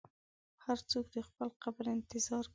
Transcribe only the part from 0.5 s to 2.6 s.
هر څوک د خپل قبر انتظار کوي.